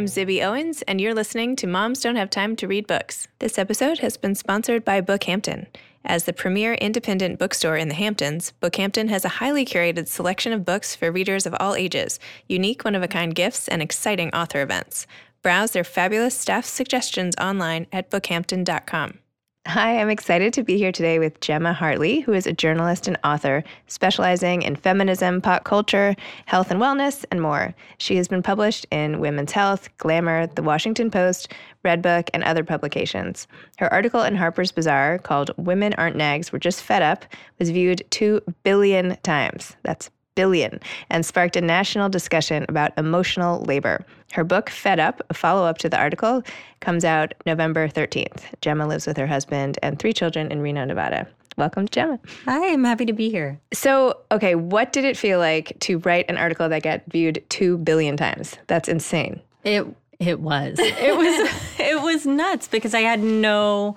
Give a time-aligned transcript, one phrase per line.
[0.00, 3.28] I'm Zibby Owens, and you're listening to Moms Don't Have Time to Read Books.
[3.38, 5.66] This episode has been sponsored by Bookhampton.
[6.06, 10.64] As the premier independent bookstore in the Hamptons, Bookhampton has a highly curated selection of
[10.64, 12.18] books for readers of all ages,
[12.48, 15.06] unique one of a kind gifts, and exciting author events.
[15.42, 19.18] Browse their fabulous staff suggestions online at bookhampton.com.
[19.66, 23.18] Hi, I'm excited to be here today with Gemma Hartley, who is a journalist and
[23.22, 27.74] author specializing in feminism, pop culture, health and wellness, and more.
[27.98, 31.52] She has been published in Women's Health, Glamour, The Washington Post,
[31.84, 33.46] Redbook, and other publications.
[33.76, 37.26] Her article in Harper's Bazaar called Women Aren't Nags, We're Just Fed Up
[37.58, 39.76] was viewed 2 billion times.
[39.82, 44.04] That's billion and sparked a national discussion about emotional labor.
[44.32, 46.42] Her book, Fed Up, a follow up to the article,
[46.80, 48.42] comes out November 13th.
[48.60, 51.26] Gemma lives with her husband and three children in Reno, Nevada.
[51.56, 52.18] Welcome, Gemma.
[52.46, 53.60] Hi, I'm happy to be here.
[53.72, 57.78] So, okay, what did it feel like to write an article that got viewed 2
[57.78, 58.56] billion times?
[58.66, 59.40] That's insane.
[59.64, 59.86] It
[60.18, 60.78] it was.
[60.78, 63.96] It was it was nuts because I had no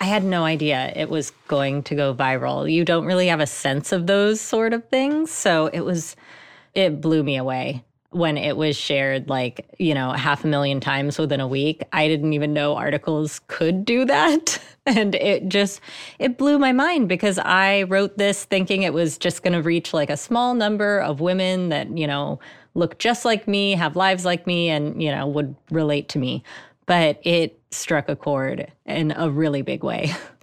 [0.00, 2.70] I had no idea it was going to go viral.
[2.70, 5.30] You don't really have a sense of those sort of things.
[5.30, 6.16] So it was,
[6.74, 11.18] it blew me away when it was shared like, you know, half a million times
[11.18, 11.82] within a week.
[11.92, 14.60] I didn't even know articles could do that.
[14.88, 15.80] And it just,
[16.20, 19.92] it blew my mind because I wrote this thinking it was just going to reach
[19.92, 22.38] like a small number of women that, you know,
[22.74, 26.44] look just like me, have lives like me, and, you know, would relate to me
[26.86, 30.14] but it struck a chord in a really big way.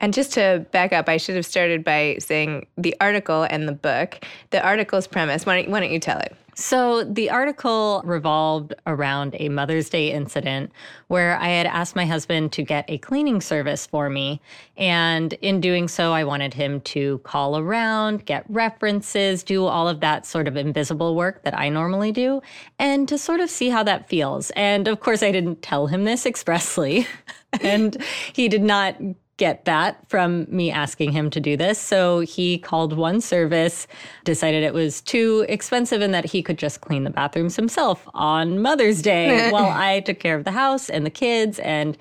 [0.00, 3.72] And just to back up, I should have started by saying the article and the
[3.72, 4.24] book.
[4.50, 6.34] The article's premise, why don't, why don't you tell it?
[6.60, 10.72] So, the article revolved around a Mother's Day incident
[11.08, 14.42] where I had asked my husband to get a cleaning service for me.
[14.76, 20.00] And in doing so, I wanted him to call around, get references, do all of
[20.00, 22.42] that sort of invisible work that I normally do,
[22.78, 24.50] and to sort of see how that feels.
[24.50, 27.06] And of course, I didn't tell him this expressly.
[27.62, 27.96] and
[28.34, 28.96] he did not
[29.40, 31.78] get that from me asking him to do this.
[31.78, 33.86] So he called one service,
[34.24, 38.60] decided it was too expensive and that he could just clean the bathrooms himself on
[38.60, 41.58] Mother's Day while I took care of the house and the kids.
[41.60, 41.96] And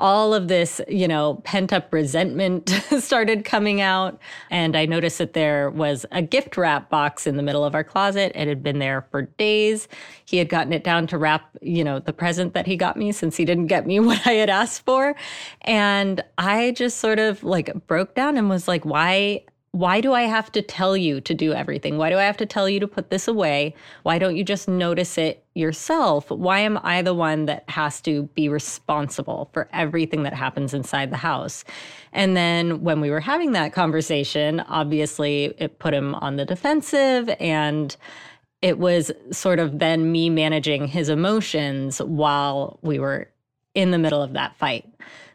[0.00, 4.18] all of this, you know, pent up resentment started coming out.
[4.50, 7.84] And I noticed that there was a gift wrap box in the middle of our
[7.84, 8.32] closet.
[8.34, 9.88] It had been there for days.
[10.24, 13.12] He had gotten it down to wrap, you know, the present that he got me
[13.12, 15.14] since he didn't get me what I had asked for.
[15.62, 20.22] And I just sort of like broke down and was like, why why do I
[20.22, 21.96] have to tell you to do everything?
[21.96, 23.76] Why do I have to tell you to put this away?
[24.02, 26.28] Why don't you just notice it yourself?
[26.28, 31.12] Why am I the one that has to be responsible for everything that happens inside
[31.12, 31.62] the house?
[32.12, 37.30] And then when we were having that conversation, obviously it put him on the defensive
[37.38, 37.96] and
[38.62, 43.28] it was sort of then me managing his emotions while we were
[43.74, 44.84] in the middle of that fight.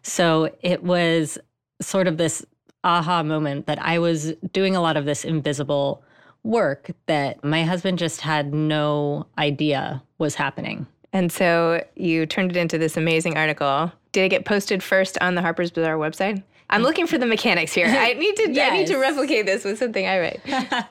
[0.02, 1.38] So it was
[1.82, 2.46] sort of this
[2.84, 6.04] aha moment that I was doing a lot of this invisible
[6.44, 10.86] work that my husband just had no idea was happening.
[11.12, 13.92] And so you turned it into this amazing article.
[14.12, 16.44] Did it get posted first on the Harper's Bazaar website?
[16.70, 17.88] I'm looking for the mechanics here.
[17.88, 18.72] I need to yes.
[18.72, 20.42] I need to replicate this with something I write.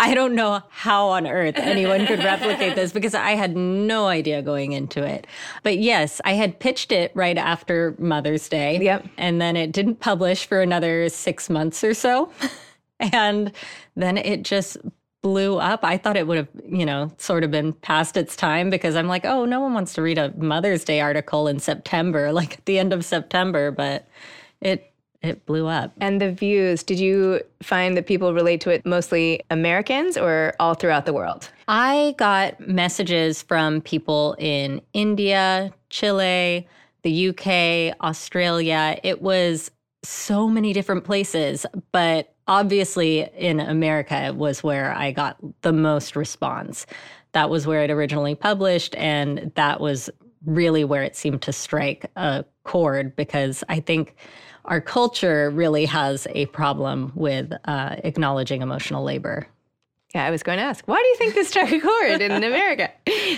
[0.00, 4.40] I don't know how on earth anyone could replicate this because I had no idea
[4.40, 5.26] going into it.
[5.62, 8.78] But yes, I had pitched it right after Mother's Day.
[8.80, 9.06] Yep.
[9.18, 12.30] And then it didn't publish for another 6 months or so.
[13.00, 13.52] and
[13.96, 14.78] then it just
[15.22, 15.84] blew up.
[15.84, 19.06] I thought it would have, you know, sort of been past its time because I'm
[19.06, 22.64] like, oh, no one wants to read a Mother's Day article in September, like at
[22.64, 24.08] the end of September, but
[24.62, 24.90] it
[25.22, 25.92] it blew up.
[26.00, 30.74] And the views, did you find that people relate to it mostly Americans or all
[30.74, 31.50] throughout the world?
[31.68, 36.66] I got messages from people in India, Chile,
[37.02, 38.98] the UK, Australia.
[39.02, 39.70] It was
[40.02, 46.86] so many different places, but obviously in America was where I got the most response.
[47.32, 50.10] That was where it originally published, and that was
[50.46, 54.16] really where it seemed to strike a chord because I think
[54.70, 59.46] our culture really has a problem with uh, acknowledging emotional labor.
[60.14, 62.32] Yeah, I was going to ask, why do you think this struck a chord in
[62.32, 62.90] America?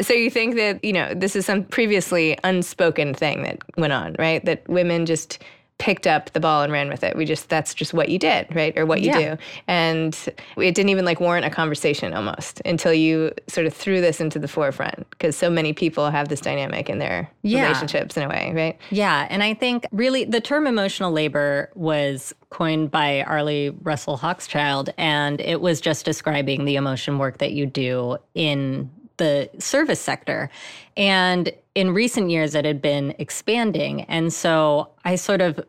[0.03, 4.15] so you think that, you know, this is some previously unspoken thing that went on,
[4.19, 4.45] right?
[4.45, 5.43] That women just
[5.83, 7.17] picked up the ball and ran with it.
[7.17, 8.73] We just that's just what you did, right?
[8.79, 9.35] Or what you yeah.
[9.35, 9.43] do.
[9.67, 10.17] And
[10.57, 14.39] it didn't even like warrant a conversation almost until you sort of threw this into
[14.39, 17.63] the forefront because so many people have this dynamic in their yeah.
[17.63, 18.79] relationships in a way, right?
[18.91, 24.89] Yeah, and I think really the term emotional labor was coined by Arlie Russell Hochschild
[24.97, 30.49] and it was just describing the emotion work that you do in the service sector.
[30.97, 34.03] And in recent years, it had been expanding.
[34.03, 35.61] And so I sort of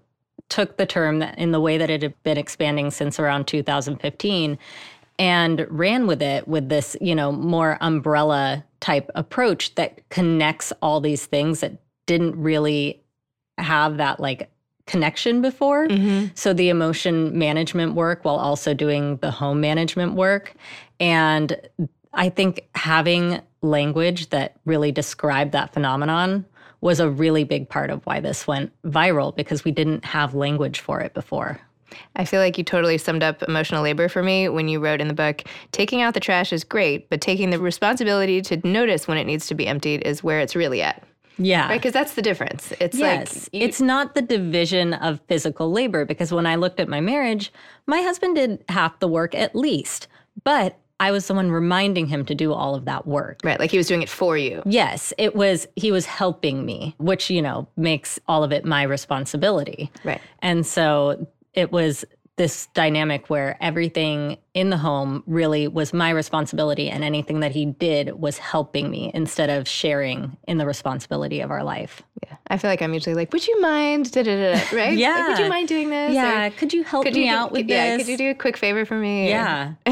[0.50, 4.58] took the term in the way that it had been expanding since around 2015
[5.20, 11.00] and ran with it with this, you know, more umbrella type approach that connects all
[11.00, 13.02] these things that didn't really
[13.58, 14.50] have that like
[14.86, 15.88] connection before.
[15.88, 16.28] Mm-hmm.
[16.36, 20.56] So the emotion management work while also doing the home management work.
[21.00, 21.60] And
[22.14, 26.46] I think having language that really described that phenomenon
[26.84, 30.82] was a really big part of why this went viral because we didn't have language
[30.82, 31.60] for it before.
[32.16, 35.08] I feel like you totally summed up emotional labor for me when you wrote in
[35.08, 39.18] the book taking out the trash is great, but taking the responsibility to notice when
[39.18, 41.04] it needs to be emptied is where it's really at.
[41.38, 41.68] Yeah.
[41.68, 41.80] Right?
[41.80, 42.74] Because that's the difference.
[42.82, 43.34] It's yes.
[43.34, 43.54] like.
[43.54, 47.54] You, it's not the division of physical labor because when I looked at my marriage,
[47.88, 50.08] my husband did half the work at least,
[50.44, 53.40] but I was someone reminding him to do all of that work.
[53.44, 53.60] Right.
[53.60, 54.62] Like he was doing it for you.
[54.66, 55.14] Yes.
[55.18, 59.92] It was, he was helping me, which, you know, makes all of it my responsibility.
[60.04, 60.22] Right.
[60.40, 62.06] And so it was
[62.36, 67.66] this dynamic where everything in the home really was my responsibility and anything that he
[67.66, 72.02] did was helping me instead of sharing in the responsibility of our life.
[72.24, 72.33] Yeah.
[72.48, 74.12] I feel like I'm usually like, would you mind?
[74.12, 74.98] Da, da, da, right?
[74.98, 75.12] yeah.
[75.12, 76.14] Like, would you mind doing this?
[76.14, 76.48] Yeah.
[76.48, 78.06] Or, could you help could me you, out with yeah, this?
[78.06, 79.30] Could you do a quick favor for me?
[79.30, 79.74] Yeah.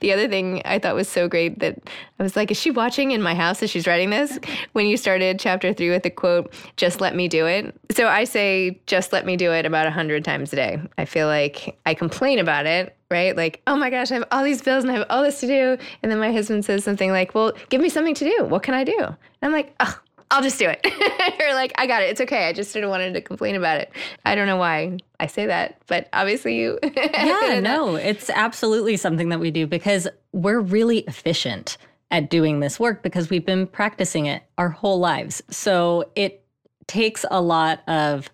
[0.00, 1.78] the other thing I thought was so great that
[2.18, 4.38] I was like, is she watching in my house as she's writing this?
[4.72, 7.74] When you started chapter three with the quote, just let me do it.
[7.92, 10.80] So I say, just let me do it about a hundred times a day.
[10.98, 13.36] I feel like I complain about it right?
[13.36, 15.46] Like, oh my gosh, I have all these bills and I have all this to
[15.46, 15.76] do.
[16.02, 18.44] And then my husband says something like, well, give me something to do.
[18.44, 18.96] What can I do?
[18.98, 19.98] And I'm like, oh,
[20.30, 20.80] I'll just do it.
[21.40, 22.10] You're like, I got it.
[22.10, 22.46] It's okay.
[22.46, 23.90] I just sort of wanted to complain about it.
[24.24, 26.78] I don't know why I say that, but obviously you.
[26.94, 31.76] yeah, no, it's absolutely something that we do because we're really efficient
[32.12, 35.42] at doing this work because we've been practicing it our whole lives.
[35.50, 36.44] So it
[36.86, 38.30] takes a lot of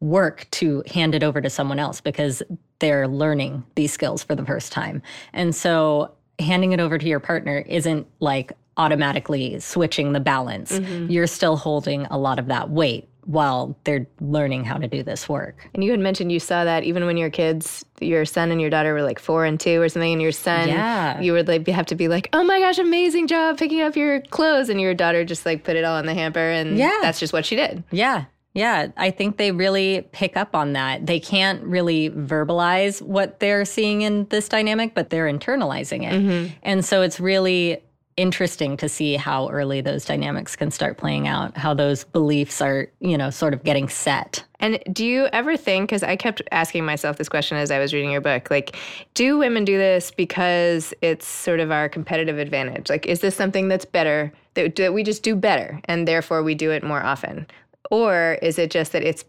[0.00, 2.42] work to hand it over to someone else because
[2.78, 5.02] they're learning these skills for the first time.
[5.32, 10.72] And so handing it over to your partner isn't like automatically switching the balance.
[10.78, 11.10] Mm-hmm.
[11.10, 15.28] You're still holding a lot of that weight while they're learning how to do this
[15.28, 15.68] work.
[15.74, 18.70] And you had mentioned you saw that even when your kids, your son and your
[18.70, 21.20] daughter were like four and two or something, and your son, yeah.
[21.20, 24.22] you would like have to be like, "Oh my gosh, amazing job picking up your
[24.22, 26.98] clothes," and your daughter just like put it all in the hamper, and yeah.
[27.02, 27.84] that's just what she did.
[27.90, 31.06] Yeah, yeah, I think they really pick up on that.
[31.06, 36.14] They can't really verbalize what they're seeing in this dynamic, but they're internalizing it.
[36.14, 36.54] Mm-hmm.
[36.62, 37.82] And so it's really
[38.18, 42.88] interesting to see how early those dynamics can start playing out, how those beliefs are,
[43.00, 44.44] you know, sort of getting set.
[44.60, 47.94] And do you ever think, because I kept asking myself this question as I was
[47.94, 48.76] reading your book, like,
[49.14, 52.90] do women do this because it's sort of our competitive advantage?
[52.90, 56.56] Like, is this something that's better, that, that we just do better, and therefore we
[56.56, 57.46] do it more often?
[57.90, 59.24] Or is it just that it's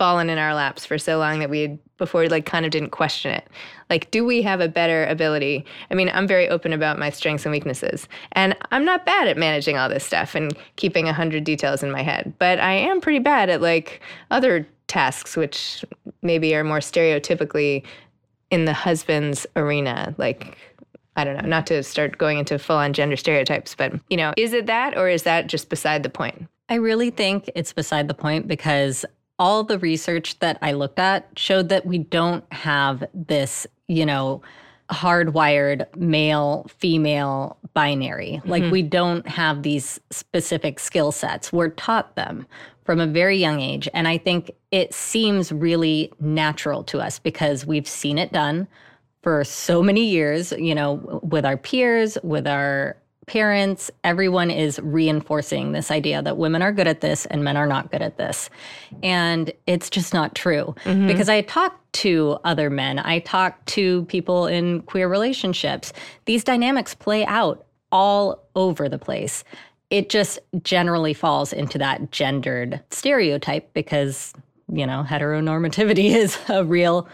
[0.00, 2.88] fallen in our laps for so long that we had before like kind of didn't
[2.88, 3.46] question it?
[3.90, 5.66] Like, do we have a better ability?
[5.90, 9.36] I mean, I'm very open about my strengths and weaknesses, and I'm not bad at
[9.36, 13.02] managing all this stuff and keeping a hundred details in my head, but I am
[13.02, 14.00] pretty bad at like
[14.30, 15.84] other tasks, which
[16.22, 17.84] maybe are more stereotypically
[18.50, 20.56] in the husband's arena, like
[21.16, 24.32] I don't know, not to start going into full on gender stereotypes, but you know,
[24.38, 26.48] is it that or is that just beside the point?
[26.70, 29.04] I really think it's beside the point because
[29.40, 34.42] all the research that I looked at showed that we don't have this, you know,
[34.90, 38.40] hardwired male female binary.
[38.40, 38.50] Mm-hmm.
[38.50, 41.52] Like we don't have these specific skill sets.
[41.52, 42.46] We're taught them
[42.84, 43.88] from a very young age.
[43.94, 48.68] And I think it seems really natural to us because we've seen it done
[49.22, 52.96] for so many years, you know, with our peers, with our
[53.30, 57.66] parents, everyone is reinforcing this idea that women are good at this and men are
[57.66, 58.50] not good at this.
[59.04, 60.74] And it's just not true.
[60.82, 61.06] Mm-hmm.
[61.06, 65.92] Because I talk to other men, I talk to people in queer relationships.
[66.24, 69.44] These dynamics play out all over the place.
[69.90, 74.34] It just generally falls into that gendered stereotype because,
[74.72, 77.08] you know, heteronormativity is a real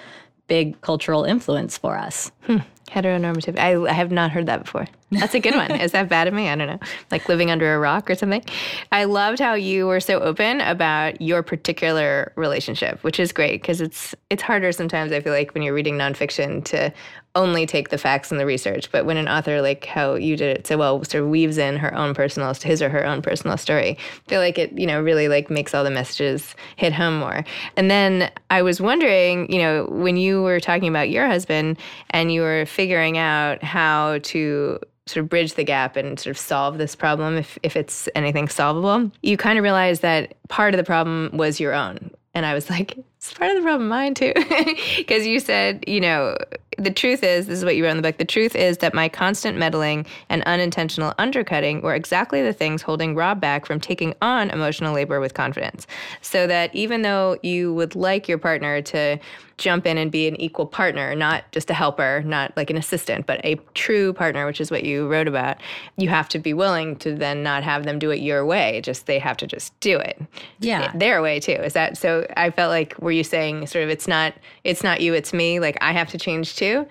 [0.46, 2.30] big cultural influence for us.
[2.42, 2.58] Hmm.
[2.90, 3.58] Heteronormative.
[3.58, 4.86] I, I have not heard that before.
[5.10, 5.72] That's a good one.
[5.72, 6.48] Is that bad of me?
[6.48, 6.78] I don't know.
[7.10, 8.44] Like living under a rock or something.
[8.92, 13.80] I loved how you were so open about your particular relationship, which is great because
[13.80, 15.10] it's it's harder sometimes.
[15.10, 16.92] I feel like when you're reading nonfiction to
[17.36, 18.90] only take the facts and the research.
[18.90, 21.76] But when an author like how you did it so well sort of weaves in
[21.76, 25.00] her own personal his or her own personal story, I feel like it you know
[25.00, 27.44] really like makes all the messages hit home more.
[27.76, 31.78] And then I was wondering, you know, when you were talking about your husband
[32.10, 36.38] and you were figuring out how to sort of bridge the gap and sort of
[36.38, 40.78] solve this problem if, if it's anything solvable, you kind of realize that part of
[40.78, 42.10] the problem was your own.
[42.34, 44.32] And I was like, it's part of the problem mine too.
[44.96, 46.36] Because you said, you know,
[46.76, 48.94] the truth is, this is what you wrote in the book, the truth is that
[48.94, 54.14] my constant meddling and unintentional undercutting were exactly the things holding Rob back from taking
[54.22, 55.86] on emotional labor with confidence.
[56.20, 59.18] So that even though you would like your partner to
[59.58, 63.26] jump in and be an equal partner, not just a helper, not like an assistant,
[63.26, 65.56] but a true partner, which is what you wrote about,
[65.96, 68.80] you have to be willing to then not have them do it your way.
[68.82, 70.20] Just they have to just do it.
[70.60, 70.92] Yeah.
[70.94, 71.52] Their way too.
[71.52, 75.00] Is that so I felt like were you saying sort of it's not it's not
[75.00, 76.86] you, it's me, like I have to change too?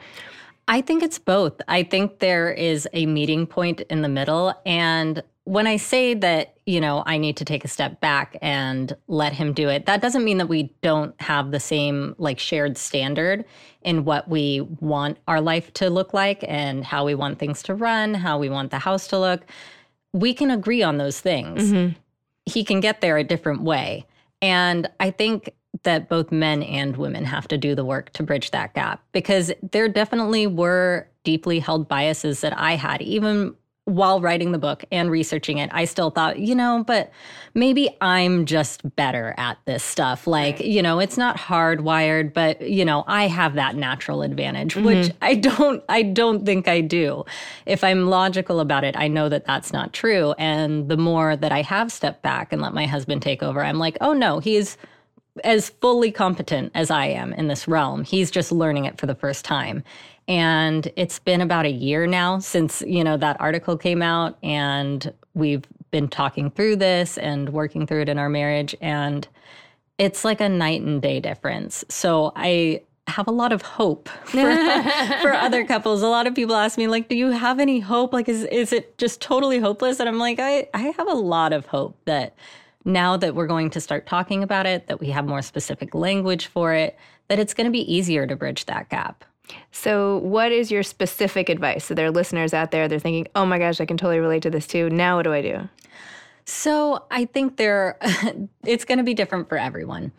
[0.67, 1.62] I think it's both.
[1.67, 4.53] I think there is a meeting point in the middle.
[4.65, 8.96] And when I say that, you know, I need to take a step back and
[9.08, 12.77] let him do it, that doesn't mean that we don't have the same like shared
[12.77, 13.46] standard
[13.84, 17.75] in what we want our life to look like and how we want things to
[17.75, 19.41] run, how we want the house to look.
[20.13, 21.72] We can agree on those things.
[21.72, 21.94] Mm-hmm.
[22.48, 24.08] He can get there a different way.
[24.41, 25.51] And I think
[25.86, 29.51] that both men and women have to do the work to bridge that gap because
[29.72, 35.12] there definitely were deeply held biases that I had, even while writing the book and
[35.12, 37.12] researching it, I still thought, you know, but
[37.54, 40.25] maybe I'm just better at this stuff.
[40.25, 44.86] Like, you know, it's not hardwired, but you know, I have that natural advantage, mm-hmm.
[44.86, 47.25] which I don't I don't think I do.
[47.68, 51.51] If I'm logical about it, I know that that's not true, and the more that
[51.51, 54.77] I have stepped back and let my husband take over, I'm like, "Oh no, he's
[55.44, 58.04] as fully competent as I am in this realm.
[58.04, 59.84] He's just learning it for the first time.
[60.27, 65.13] And it's been about a year now since, you know, that article came out and
[65.34, 69.27] we've been talking through this and working through it in our marriage and
[69.98, 71.86] it's like a night and day difference.
[71.89, 74.56] So I have a lot of hope for,
[75.22, 76.01] for other couples.
[76.01, 78.13] A lot of people ask me like, "Do you have any hope?
[78.13, 81.54] Like is is it just totally hopeless?" And I'm like, "I I have a lot
[81.54, 82.36] of hope that
[82.86, 86.46] now that we're going to start talking about it, that we have more specific language
[86.46, 89.25] for it, that it's going to be easier to bridge that gap.
[89.72, 91.86] So, what is your specific advice?
[91.86, 94.44] So, there are listeners out there, they're thinking, oh my gosh, I can totally relate
[94.44, 94.89] to this too.
[94.89, 95.70] Now, what do I do?
[96.46, 97.98] So, I think there,
[98.65, 100.12] it's going to be different for everyone.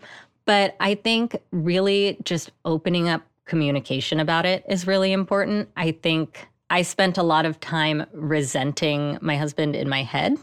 [0.45, 5.69] But I think really just opening up communication about it is really important.
[5.77, 10.37] I think I spent a lot of time resenting my husband in my head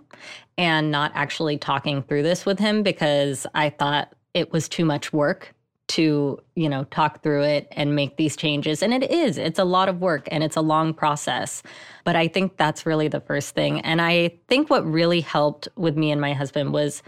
[0.58, 5.12] and not actually talking through this with him because I thought it was too much
[5.12, 5.54] work
[5.90, 8.82] to, you know, talk through it and make these changes.
[8.82, 11.62] And it is, it's a lot of work and it's a long process.
[12.06, 13.82] But I think that's really the first thing.
[13.82, 17.04] And I think what really helped with me and my husband was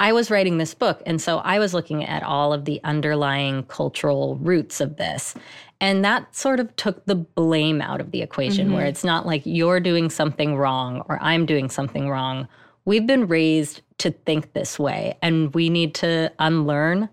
[0.00, 1.02] I was writing this book.
[1.06, 5.34] And so I was looking at all of the underlying cultural roots of this.
[5.84, 8.76] And that sort of took the blame out of the equation, mm-hmm.
[8.76, 12.48] where it's not like you're doing something wrong or I'm doing something wrong
[12.84, 17.08] we've been raised to think this way and we need to unlearn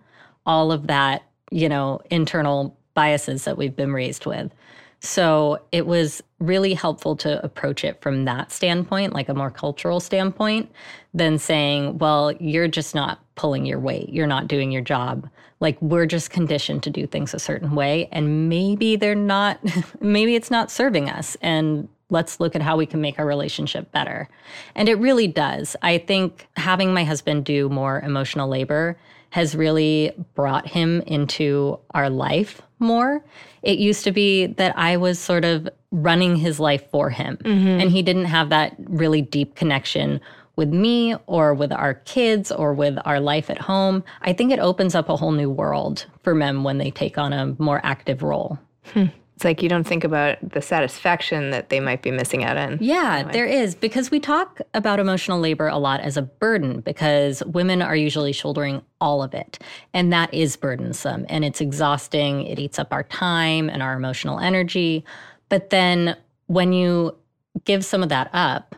[0.46, 4.52] all of that, you know, internal biases that we've been raised with.
[5.00, 10.00] So it was really helpful to approach it from that standpoint, like a more cultural
[10.00, 10.72] standpoint,
[11.14, 14.10] than saying, well, you're just not pulling your weight.
[14.10, 15.28] You're not doing your job.
[15.62, 18.10] Like we're just conditioned to do things a certain way.
[18.12, 19.60] And maybe they're not,
[20.02, 21.38] maybe it's not serving us.
[21.42, 24.28] And let's look at how we can make our relationship better.
[24.76, 25.76] And it really does.
[25.82, 28.98] I think having my husband do more emotional labor
[29.32, 33.24] has really brought him into our life more.
[33.64, 37.68] It used to be that I was sort of running his life for him, mm-hmm.
[37.68, 40.20] and he didn't have that really deep connection
[40.62, 44.04] with me or with our kids or with our life at home.
[44.22, 47.34] I think it opens up a whole new world for men when they take on
[47.34, 48.60] a more active role.
[48.94, 49.06] Hmm.
[49.36, 52.78] It's like you don't think about the satisfaction that they might be missing out on.
[52.80, 57.42] Yeah, there is because we talk about emotional labor a lot as a burden because
[57.48, 59.58] women are usually shouldering all of it.
[59.96, 62.46] And that is burdensome and it's exhausting.
[62.46, 65.04] It eats up our time and our emotional energy.
[65.50, 67.18] But then when you
[67.66, 68.76] give some of that up,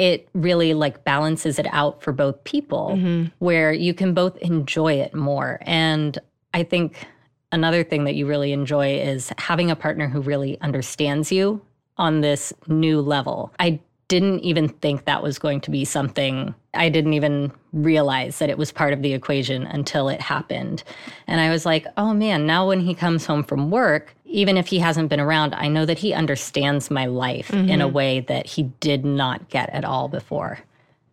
[0.00, 3.26] it really like balances it out for both people mm-hmm.
[3.38, 5.58] where you can both enjoy it more.
[5.66, 6.18] And
[6.54, 7.06] I think
[7.52, 11.60] another thing that you really enjoy is having a partner who really understands you
[11.98, 13.52] on this new level.
[13.58, 13.78] I
[14.10, 16.52] didn't even think that was going to be something.
[16.74, 20.82] I didn't even realize that it was part of the equation until it happened.
[21.28, 24.66] And I was like, oh man, now when he comes home from work, even if
[24.66, 27.70] he hasn't been around, I know that he understands my life mm-hmm.
[27.70, 30.58] in a way that he did not get at all before.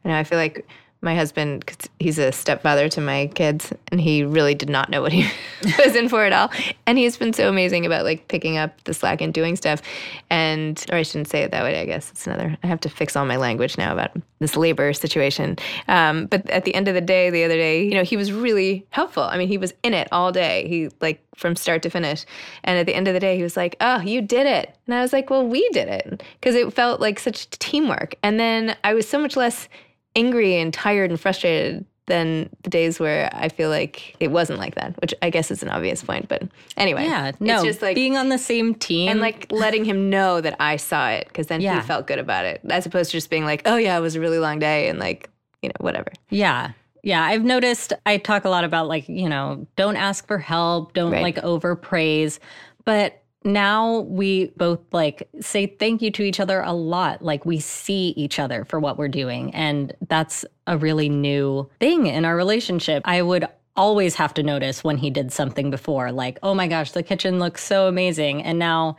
[0.03, 0.67] You know, I feel like
[1.01, 5.01] my husband, cause he's a stepfather to my kids, and he really did not know
[5.01, 5.29] what he
[5.85, 6.51] was in for at all.
[6.85, 9.81] And he's been so amazing about like picking up the slack and doing stuff.
[10.29, 12.09] And, or I shouldn't say it that way, I guess.
[12.11, 15.57] It's another, I have to fix all my language now about this labor situation.
[15.87, 18.31] Um, but at the end of the day, the other day, you know, he was
[18.31, 19.23] really helpful.
[19.23, 20.67] I mean, he was in it all day.
[20.67, 22.25] He like from start to finish.
[22.63, 24.75] And at the end of the day, he was like, Oh, you did it.
[24.85, 26.23] And I was like, Well, we did it.
[26.39, 28.15] Because it felt like such teamwork.
[28.23, 29.69] And then I was so much less
[30.17, 34.75] angry and tired and frustrated than the days where I feel like it wasn't like
[34.75, 36.27] that, which I guess is an obvious point.
[36.27, 36.43] But
[36.77, 40.09] anyway, yeah, no, it's just like being on the same team and like letting him
[40.09, 41.79] know that I saw it because then yeah.
[41.79, 44.15] he felt good about it, as opposed to just being like, oh yeah, it was
[44.15, 45.29] a really long day and like
[45.61, 46.11] you know whatever.
[46.29, 46.71] Yeah.
[47.03, 50.93] Yeah, I've noticed I talk a lot about like, you know, don't ask for help,
[50.93, 51.21] don't right.
[51.21, 52.39] like overpraise.
[52.83, 57.23] But now we both like say thank you to each other a lot.
[57.23, 59.55] Like we see each other for what we're doing.
[59.55, 63.01] And that's a really new thing in our relationship.
[63.05, 66.91] I would always have to notice when he did something before, like, oh my gosh,
[66.91, 68.43] the kitchen looks so amazing.
[68.43, 68.97] And now,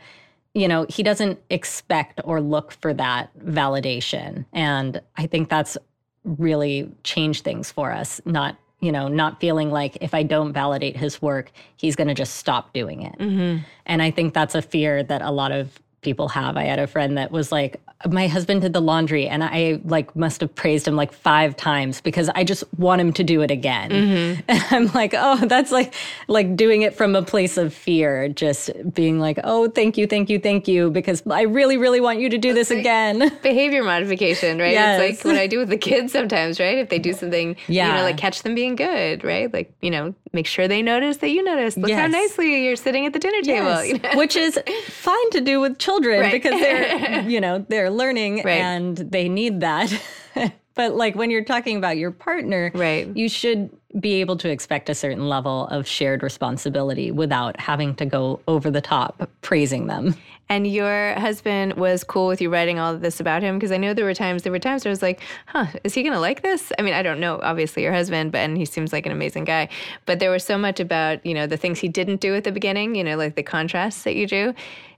[0.53, 4.45] you know, he doesn't expect or look for that validation.
[4.51, 5.77] And I think that's
[6.23, 10.95] really changed things for us, not you know, not feeling like if I don't validate
[10.95, 13.17] his work, he's going to just stop doing it.
[13.19, 13.63] Mm-hmm.
[13.85, 16.57] And I think that's a fear that a lot of people have.
[16.57, 20.15] I had a friend that was like, my husband did the laundry and I like
[20.15, 23.51] must have praised him like five times because I just want him to do it
[23.51, 23.91] again.
[23.91, 24.41] Mm-hmm.
[24.49, 25.93] And I'm like, oh, that's like
[26.27, 30.29] like doing it from a place of fear, just being like, oh, thank you, thank
[30.29, 33.31] you, thank you, because I really, really want you to do this again.
[33.43, 34.71] Behavior modification, right?
[34.71, 35.01] Yes.
[35.01, 36.77] It's like what I do with the kids sometimes, right?
[36.77, 37.87] If they do something, yeah.
[37.87, 39.53] you know, like catch them being good, right?
[39.53, 41.75] Like, you know, make sure they notice that you notice.
[41.75, 41.99] Look yes.
[41.99, 43.67] how nicely you're sitting at the dinner table.
[43.67, 43.87] Yes.
[43.87, 44.17] You know?
[44.17, 46.31] Which is fine to do with children right.
[46.31, 48.61] because they're, you know, they're learning right.
[48.61, 49.91] and they need that.
[50.75, 53.07] but like when you're talking about your partner, right.
[53.15, 53.69] you should
[53.99, 58.69] be able to expect a certain level of shared responsibility without having to go over
[58.69, 60.15] the top praising them.
[60.49, 63.77] And your husband was cool with you writing all of this about him because I
[63.77, 66.13] know there were times there were times where I was like, "Huh, is he going
[66.13, 68.91] to like this?" I mean, I don't know, obviously your husband, but and he seems
[68.91, 69.69] like an amazing guy.
[70.05, 72.51] But there was so much about, you know, the things he didn't do at the
[72.51, 74.53] beginning, you know, like the contrasts that you do.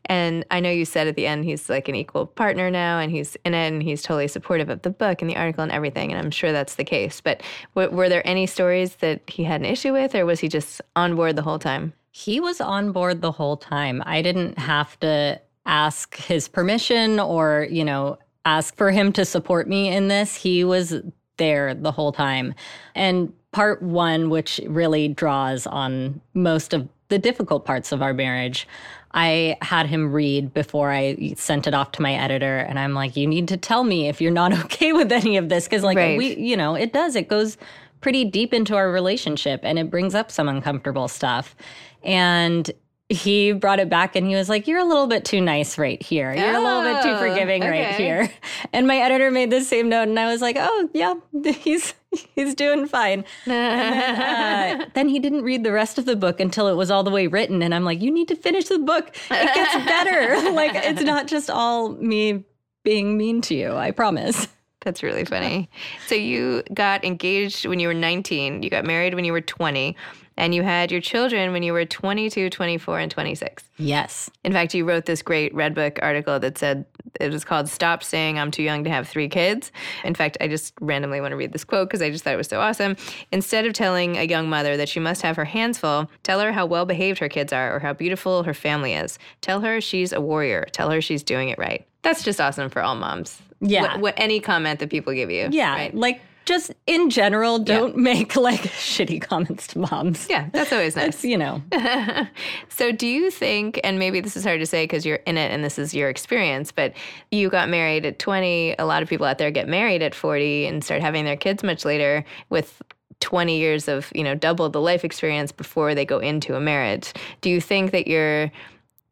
[0.06, 3.12] And I know you said at the end he's like an equal partner now and
[3.12, 6.12] he's in it and he's totally supportive of the book and the article and everything.
[6.12, 7.22] And I'm sure that's the case.
[7.22, 7.44] But
[7.76, 10.82] w- were there any stories that he had an issue with or was he just
[10.96, 11.94] on board the whole time?
[12.12, 14.04] He was on board the whole time.
[14.06, 19.67] I didn't have to ask his permission or, you know, ask for him to support
[19.67, 20.36] me in this.
[20.36, 20.95] He was
[21.38, 22.54] there the whole time.
[22.95, 28.67] And part one, which really draws on most of the difficult parts of our marriage,
[29.13, 32.60] I had him read before I sent it off to my editor.
[32.60, 35.50] And I'm like, you need to tell me if you're not okay with any of
[35.50, 35.67] this.
[35.67, 36.17] Cause, like, right.
[36.17, 37.58] we, you know, it does, it goes
[38.00, 41.56] pretty deep into our relationship and it brings up some uncomfortable stuff.
[42.04, 42.70] And
[43.12, 46.02] he brought it back and he was like, You're a little bit too nice right
[46.02, 46.34] here.
[46.34, 47.70] You're oh, a little bit too oh, forgiving okay.
[47.70, 48.32] right here.
[48.74, 51.16] And my editor made the same note and I was like, Oh, yeah,
[51.52, 51.94] he's
[52.36, 53.26] he's doing fine.
[53.46, 57.04] then, uh, then, he didn't read the rest of the book until it was all
[57.04, 57.62] the way written.
[57.62, 59.10] And I'm like, You need to finish the book.
[59.30, 60.52] It gets better.
[60.52, 62.46] like, it's not just all me
[62.84, 64.48] being mean to you, I promise.
[64.82, 65.70] That's really funny.
[66.08, 69.96] So you got engaged when you were 19, you got married when you were 20,
[70.41, 73.63] and you had your children when you were 22, 24, and 26.
[73.77, 74.27] Yes.
[74.43, 76.84] In fact, you wrote this great Redbook article that said
[77.19, 79.71] it was called Stop Saying I'm Too Young to Have Three Kids.
[80.04, 82.38] In fact, I just randomly want to read this quote because I just thought it
[82.38, 82.97] was so awesome.
[83.32, 86.51] Instead of telling a young mother that she must have her hands full, tell her
[86.51, 89.19] how well behaved her kids are or how beautiful her family is.
[89.41, 90.65] Tell her she's a warrior.
[90.71, 91.86] Tell her she's doing it right.
[92.01, 93.39] That's just awesome for all moms.
[93.60, 93.84] Yeah.
[93.84, 95.49] What, what any comment that people give you.
[95.51, 95.75] Yeah.
[95.75, 95.93] Right?
[95.93, 98.01] Like just in general, don't yeah.
[98.01, 100.27] make like shitty comments to moms.
[100.30, 101.08] Yeah, that's always nice.
[101.08, 101.62] It's, you know.
[102.69, 105.51] so, do you think, and maybe this is hard to say because you're in it
[105.51, 106.93] and this is your experience, but
[107.32, 108.75] you got married at 20.
[108.80, 111.63] A lot of people out there get married at 40 and start having their kids
[111.63, 112.82] much later with
[113.19, 117.13] 20 years of, you know, double the life experience before they go into a marriage.
[117.41, 118.51] Do you think that you're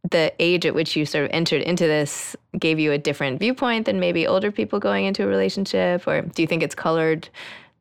[0.10, 3.86] the age at which you sort of entered into this gave you a different viewpoint
[3.86, 6.08] than maybe older people going into a relationship?
[6.08, 7.28] Or do you think it's colored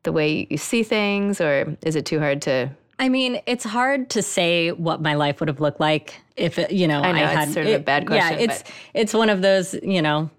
[0.03, 1.39] the way you see things?
[1.39, 2.69] Or is it too hard to?
[2.99, 6.71] I mean, it's hard to say what my life would have looked like if, it,
[6.71, 7.49] you know, I, know, I had.
[7.53, 8.37] sort of it, a bad question.
[8.37, 10.29] Yeah, it's, it's one of those, you know,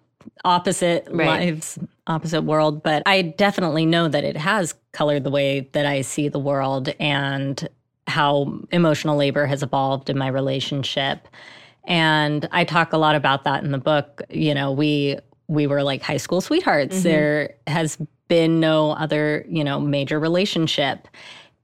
[0.44, 1.26] opposite right.
[1.26, 2.82] lives, opposite world.
[2.82, 6.90] But I definitely know that it has colored the way that I see the world
[7.00, 7.66] and
[8.06, 11.26] how emotional labor has evolved in my relationship.
[11.84, 14.22] And I talk a lot about that in the book.
[14.30, 16.96] You know, we we were like high school sweethearts.
[16.96, 17.08] Mm-hmm.
[17.08, 21.08] There has been no other, you know, major relationship.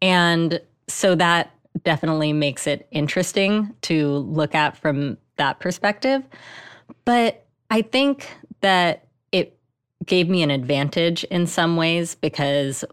[0.03, 1.53] And so that
[1.85, 6.23] definitely makes it interesting to look at from that perspective.
[7.05, 8.29] But I think
[8.61, 9.57] that it
[10.05, 12.85] gave me an advantage in some ways because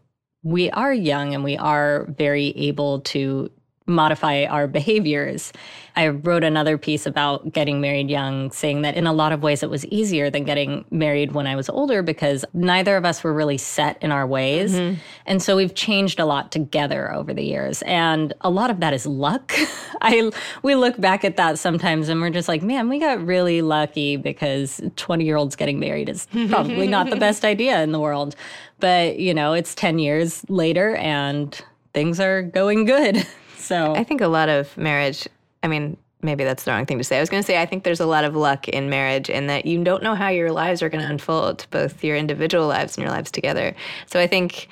[0.43, 3.49] we are young and we are very able to
[3.85, 5.51] modify our behaviors.
[5.95, 9.61] I wrote another piece about getting married young, saying that in a lot of ways
[9.61, 13.33] it was easier than getting married when I was older because neither of us were
[13.33, 14.73] really set in our ways.
[14.73, 14.99] Mm-hmm.
[15.27, 17.83] And so we've changed a lot together over the years.
[17.83, 19.53] And a lot of that is luck.
[20.01, 20.31] I
[20.63, 24.17] we look back at that sometimes and we're just like, man, we got really lucky
[24.17, 28.35] because 20 year olds getting married is probably not the best idea in the world.
[28.79, 31.59] But, you know, it's 10 years later and
[31.93, 33.25] things are going good.
[33.63, 35.27] So I think a lot of marriage,
[35.63, 37.17] I mean, maybe that's the wrong thing to say.
[37.17, 39.47] I was going to say, I think there's a lot of luck in marriage in
[39.47, 42.97] that you don't know how your lives are going to unfold, both your individual lives
[42.97, 43.75] and your lives together.
[44.05, 44.67] So I think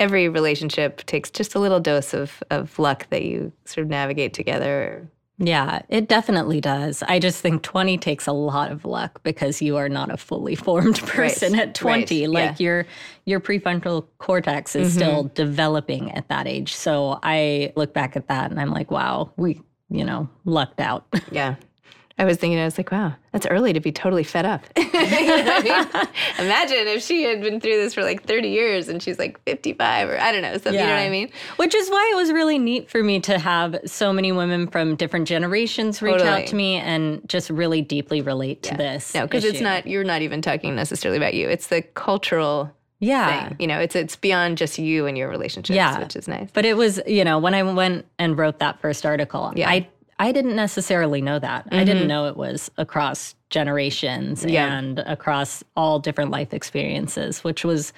[0.00, 4.34] every relationship takes just a little dose of, of luck that you sort of navigate
[4.34, 5.08] together.
[5.38, 7.02] Yeah, it definitely does.
[7.02, 10.54] I just think 20 takes a lot of luck because you are not a fully
[10.54, 11.62] formed person right.
[11.62, 12.20] at 20.
[12.20, 12.30] Right.
[12.30, 12.64] Like yeah.
[12.64, 12.86] your
[13.24, 14.98] your prefrontal cortex is mm-hmm.
[14.98, 16.74] still developing at that age.
[16.74, 21.06] So I look back at that and I'm like, wow, we, you know, lucked out.
[21.30, 21.56] Yeah.
[22.16, 24.62] I was thinking, I was like, wow, that's early to be totally fed up.
[24.76, 26.46] you know I mean?
[26.46, 30.10] Imagine if she had been through this for like 30 years and she's like 55
[30.10, 30.82] or I don't know, something, yeah.
[30.82, 31.30] you know what I mean?
[31.56, 34.94] Which is why it was really neat for me to have so many women from
[34.94, 36.42] different generations reach totally.
[36.42, 38.76] out to me and just really deeply relate to yeah.
[38.76, 39.12] this.
[39.12, 41.48] No, because it's not, you're not even talking necessarily about you.
[41.48, 43.48] It's the cultural yeah.
[43.48, 43.56] Thing.
[43.58, 45.98] You know, it's it's beyond just you and your relationships, yeah.
[45.98, 46.48] which is nice.
[46.52, 49.68] But it was, you know, when I went and wrote that first article, yeah.
[49.68, 51.66] I I didn't necessarily know that.
[51.66, 51.74] Mm-hmm.
[51.74, 52.08] I didn't mm-hmm.
[52.08, 54.76] know it was across generations yeah.
[54.76, 57.92] and across all different life experiences, which was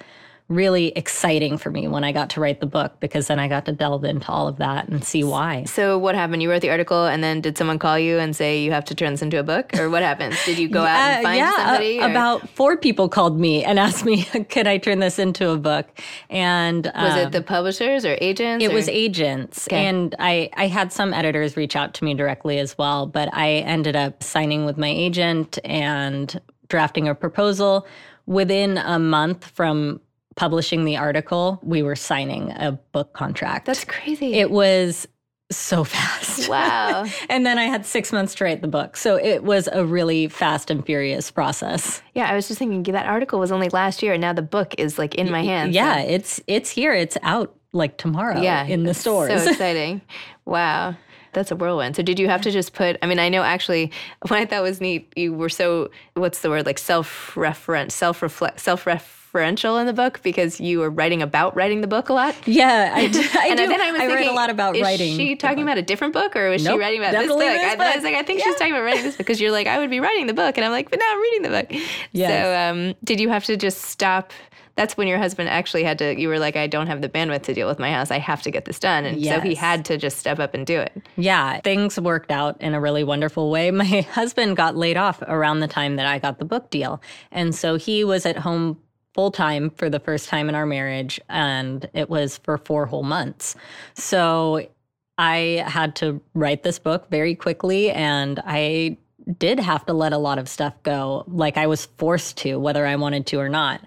[0.49, 3.65] really exciting for me when I got to write the book because then I got
[3.65, 5.65] to delve into all of that and see why.
[5.65, 6.41] So what happened?
[6.41, 8.95] You wrote the article and then did someone call you and say you have to
[8.95, 10.37] turn this into a book or what happened?
[10.45, 11.99] Did you go out and find yeah, somebody?
[11.99, 15.57] Uh, about four people called me and asked me, could I turn this into a
[15.57, 15.87] book?
[16.29, 18.63] And um, was it the um, publishers or agents?
[18.63, 18.73] It or?
[18.73, 19.67] was agents.
[19.67, 19.85] Okay.
[19.85, 23.49] And I, I had some editors reach out to me directly as well, but I
[23.49, 27.85] ended up signing with my agent and drafting a proposal
[28.25, 29.99] within a month from
[30.37, 33.65] publishing the article, we were signing a book contract.
[33.65, 34.35] That's crazy.
[34.35, 35.07] It was
[35.51, 36.47] so fast.
[36.47, 37.05] Wow.
[37.29, 38.95] and then I had six months to write the book.
[38.95, 42.01] So it was a really fast and furious process.
[42.13, 44.75] Yeah, I was just thinking that article was only last year and now the book
[44.77, 45.75] is like in my hands.
[45.75, 46.07] Yeah, so.
[46.07, 46.93] it's it's here.
[46.93, 49.43] It's out like tomorrow yeah, in the stores.
[49.43, 50.01] So exciting.
[50.45, 50.95] wow.
[51.33, 51.95] That's a whirlwind.
[51.95, 54.63] So did you have to just put I mean, I know actually what I thought
[54.63, 59.93] was neat, you were so what's the word like self-referent, self-reflect self-ref referential in the
[59.93, 62.35] book because you were writing about writing the book a lot.
[62.47, 63.19] Yeah, I, do.
[63.19, 63.67] I and do.
[63.67, 65.11] then I was I thinking, a lot about is writing.
[65.11, 67.39] Is she talking about a different book or was nope, she writing about this book?
[67.39, 67.79] This book.
[67.79, 68.45] I, I, was like, I think yeah.
[68.51, 70.57] she's talking about writing this book because you're like, I would be writing the book,
[70.57, 71.81] and I'm like, but now I'm reading the book.
[72.11, 72.29] Yes.
[72.29, 74.31] So, um, did you have to just stop?
[74.75, 76.19] That's when your husband actually had to.
[76.19, 78.11] You were like, I don't have the bandwidth to deal with my house.
[78.11, 79.35] I have to get this done, and yes.
[79.35, 81.01] so he had to just step up and do it.
[81.15, 83.71] Yeah, things worked out in a really wonderful way.
[83.77, 87.55] My husband got laid off around the time that I got the book deal, and
[87.55, 88.77] so he was at home
[89.17, 93.01] full time for the first time in our marriage, and it was for four whole
[93.01, 93.55] months.
[93.95, 94.69] So
[95.17, 98.97] I had to write this book very quickly, and I
[99.39, 101.23] did have to let a lot of stuff go.
[101.27, 103.81] Like I was forced to, whether I wanted to or not.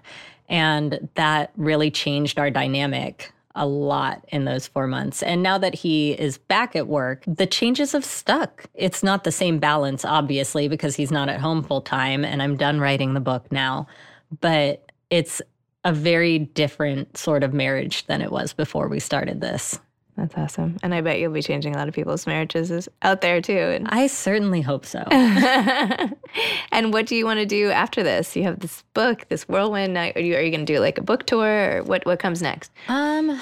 [0.49, 5.23] And that really changed our dynamic a lot in those four months.
[5.23, 8.65] And now that he is back at work, the changes have stuck.
[8.73, 12.57] It's not the same balance, obviously, because he's not at home full time and I'm
[12.57, 13.87] done writing the book now.
[14.41, 15.41] But it's
[15.83, 19.79] a very different sort of marriage than it was before we started this.
[20.17, 20.77] That's awesome.
[20.83, 23.53] And I bet you'll be changing a lot of people's marriages out there too.
[23.53, 24.99] And I certainly hope so.
[26.71, 28.35] and what do you want to do after this?
[28.35, 29.97] You have this book, this whirlwind.
[29.97, 32.41] Are you, are you going to do like a book tour or what, what comes
[32.41, 32.71] next?
[32.87, 33.39] Um,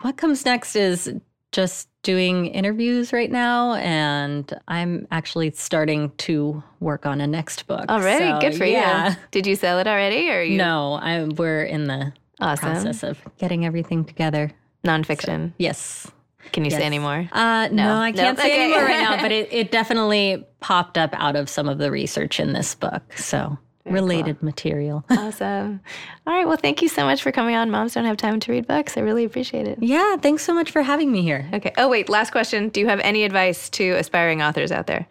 [0.00, 1.12] what comes next is
[1.54, 7.88] just doing interviews right now, and I'm actually starting to work on a next book.
[7.88, 9.10] Already, so, good for yeah.
[9.10, 9.16] you.
[9.30, 10.58] Did you sell it already, or you?
[10.58, 12.72] No, I, we're in the awesome.
[12.72, 14.50] process of getting everything together.
[14.84, 15.50] Nonfiction.
[15.50, 16.10] So, yes.
[16.52, 16.80] Can you yes.
[16.80, 17.28] say any more?
[17.32, 17.84] Uh, no.
[17.84, 18.64] no, I can't say okay.
[18.64, 19.22] any more right now.
[19.22, 23.02] But it, it definitely popped up out of some of the research in this book.
[23.16, 24.46] So very related cool.
[24.46, 25.04] material.
[25.10, 25.80] awesome.
[26.26, 26.46] All right.
[26.46, 27.70] Well, thank you so much for coming on.
[27.70, 28.96] Moms don't have time to read books.
[28.96, 29.78] I really appreciate it.
[29.82, 30.16] Yeah.
[30.16, 31.48] Thanks so much for having me here.
[31.52, 31.72] Okay.
[31.76, 32.08] Oh, wait.
[32.08, 32.68] Last question.
[32.70, 35.06] Do you have any advice to aspiring authors out there?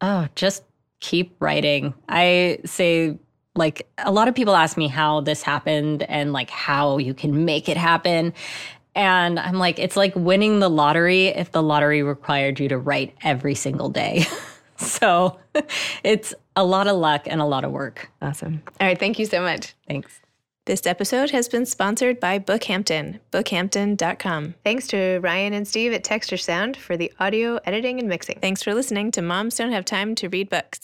[0.00, 0.62] Oh, just
[1.00, 1.92] keep writing.
[2.08, 3.18] I say
[3.56, 7.44] Like a lot of people ask me how this happened and like how you can
[7.44, 8.32] make it happen.
[8.94, 13.14] And I'm like, it's like winning the lottery if the lottery required you to write
[13.22, 14.26] every single day.
[14.86, 15.38] so
[16.04, 18.10] it's a lot of luck and a lot of work.
[18.22, 18.62] Awesome.
[18.80, 18.98] All right.
[18.98, 19.74] Thank you so much.
[19.86, 20.20] Thanks.
[20.66, 24.54] This episode has been sponsored by Bookhampton, bookhampton.com.
[24.62, 28.38] Thanks to Ryan and Steve at Texture Sound for the audio editing and mixing.
[28.40, 30.80] Thanks for listening to Moms Don't Have Time to Read Books.